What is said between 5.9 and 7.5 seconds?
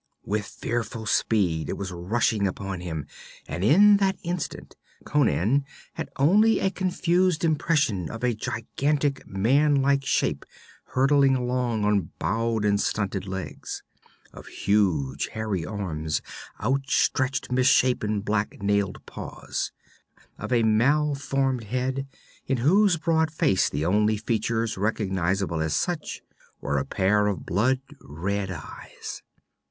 had only a confused